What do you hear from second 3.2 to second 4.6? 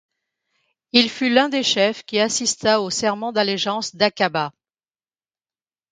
d'allégeance d'Aqabah.